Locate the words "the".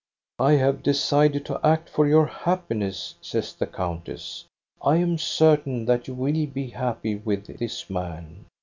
3.53-3.67